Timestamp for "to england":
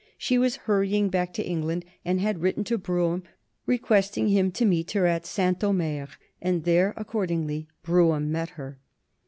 1.33-1.85